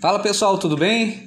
[0.00, 1.26] Fala pessoal, tudo bem?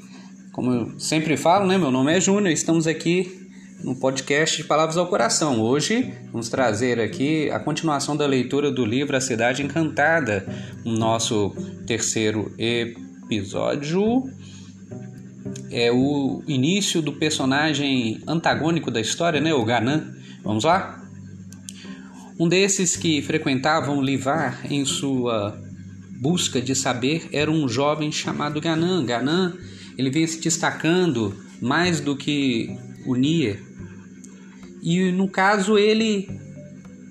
[0.52, 1.76] Como eu sempre falo, né?
[1.76, 3.50] Meu nome é Júnior, estamos aqui
[3.84, 5.60] no podcast de Palavras ao Coração.
[5.60, 10.46] Hoje vamos trazer aqui a continuação da leitura do livro A Cidade Encantada,
[10.86, 11.50] o nosso
[11.88, 14.30] terceiro episódio.
[15.72, 19.52] É o início do personagem antagônico da história, né?
[19.52, 20.14] O Ganan.
[20.44, 21.04] Vamos lá?
[22.40, 25.60] Um desses que frequentavam Livar em sua
[26.20, 29.06] busca de saber era um jovem chamado Ganan.
[29.06, 29.54] Ganan
[29.98, 33.64] ele vem se destacando mais do que o Nier.
[34.82, 36.30] E no caso ele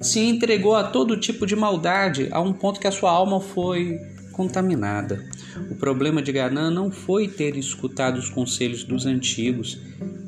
[0.00, 3.98] se entregou a todo tipo de maldade, a um ponto que a sua alma foi
[4.32, 5.24] contaminada.
[5.70, 9.78] O problema de Ganan não foi ter escutado os conselhos dos antigos,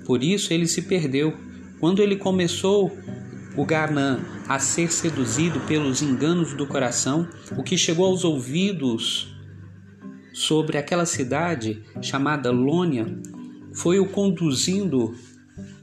[0.05, 1.35] por isso ele se perdeu.
[1.79, 2.93] Quando ele começou
[3.57, 9.35] o Ganã a ser seduzido pelos enganos do coração, o que chegou aos ouvidos
[10.33, 13.07] sobre aquela cidade chamada Lônia
[13.75, 15.15] foi o conduzindo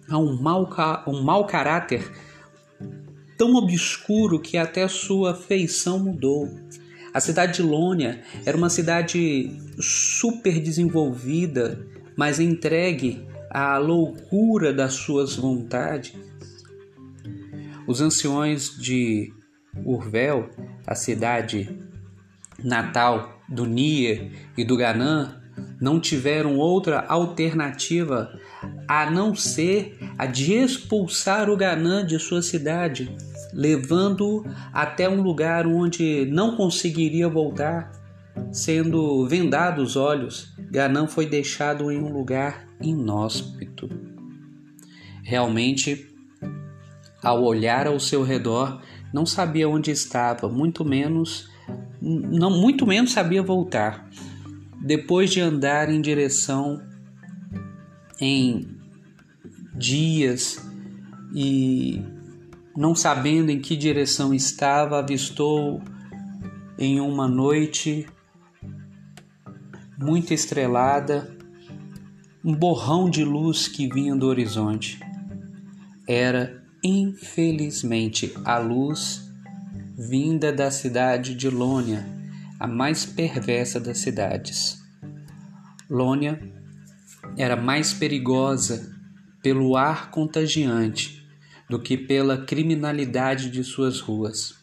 [0.10, 0.70] a um mau,
[1.08, 2.10] um mau caráter
[3.38, 6.50] tão obscuro que até sua feição mudou.
[7.14, 15.36] A cidade de Lônia era uma cidade super desenvolvida, mas entregue à loucura das suas
[15.36, 16.14] vontades
[17.88, 19.34] os anciões de
[19.86, 20.50] Urvel,
[20.86, 21.70] a cidade
[22.64, 25.42] natal do Nier e do Ganã,
[25.80, 28.32] não tiveram outra alternativa
[28.88, 33.16] a não ser a de expulsar o Ganã de sua cidade,
[33.54, 37.92] levando-o até um lugar onde não conseguiria voltar.
[38.52, 43.90] Sendo vendados os olhos, Ganã foi deixado em um lugar inóspito.
[45.24, 46.17] Realmente,
[47.28, 48.82] ao olhar ao seu redor,
[49.14, 51.50] não sabia onde estava, muito menos
[52.02, 54.10] não muito menos sabia voltar.
[54.82, 56.82] Depois de andar em direção
[58.22, 58.66] em
[59.76, 60.66] dias
[61.36, 62.02] e
[62.78, 65.82] não sabendo em que direção estava, avistou
[66.80, 68.08] em uma noite
[70.00, 71.36] muito estrelada
[72.42, 74.98] um borrão de luz que vinha do horizonte.
[76.08, 79.30] Era Infelizmente, a luz
[79.98, 82.08] vinda da cidade de Lônia,
[82.58, 84.82] a mais perversa das cidades.
[85.90, 86.40] Lônia
[87.36, 88.90] era mais perigosa
[89.44, 91.28] pelo ar contagiante
[91.70, 94.56] do que pela criminalidade de suas ruas.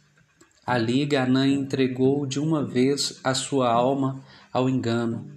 [0.67, 5.31] Ali Ganã entregou de uma vez a sua alma ao engano.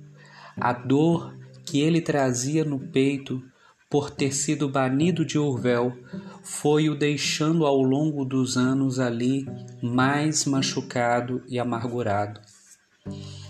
[0.55, 3.43] A dor que ele trazia no peito
[3.89, 5.97] por ter sido banido de Urvel,
[6.43, 9.45] foi o deixando ao longo dos anos ali
[9.81, 12.41] mais machucado e amargurado.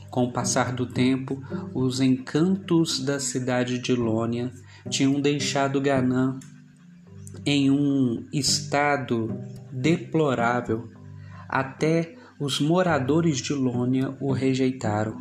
[0.09, 1.41] Com o passar do tempo,
[1.73, 4.51] os encantos da cidade de Lônia
[4.89, 6.39] tinham deixado Ganã
[7.45, 9.39] em um estado
[9.71, 10.89] deplorável.
[11.49, 15.17] Até os moradores de Lônia o rejeitaram.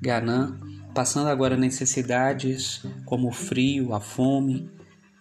[0.00, 0.58] Ganã
[0.98, 4.68] passando agora necessidades como o frio, a fome,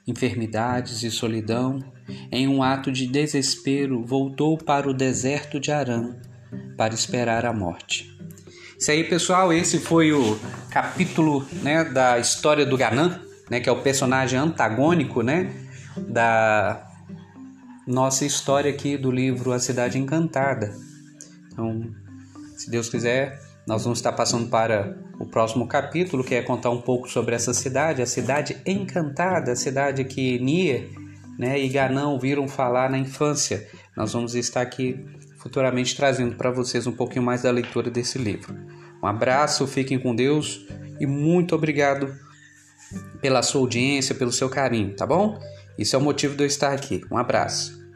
[0.08, 1.84] enfermidades e solidão,
[2.32, 6.16] em um ato de desespero voltou para o deserto de Arã
[6.76, 8.12] para esperar a morte.
[8.76, 10.40] Isso aí, pessoal, esse foi o
[10.72, 15.54] capítulo né, da história do Ganã, né, que é o personagem antagônico né,
[15.96, 16.90] da
[17.86, 20.76] nossa história aqui do livro A Cidade Encantada.
[21.52, 21.86] Então,
[22.58, 26.80] se Deus quiser, nós vamos estar passando para o próximo capítulo, que é contar um
[26.80, 30.90] pouco sobre essa cidade, a cidade encantada, a cidade que Nier
[31.38, 33.68] né, e Ganão viram falar na infância.
[33.96, 35.06] Nós vamos estar aqui
[35.38, 38.56] futuramente trazendo para vocês um pouquinho mais da leitura desse livro.
[39.04, 40.66] Um abraço, fiquem com Deus
[40.98, 42.16] e muito obrigado
[43.22, 45.38] pela sua audiência, pelo seu carinho, tá bom?
[45.78, 47.02] Isso é o motivo de eu estar aqui.
[47.12, 47.87] Um abraço.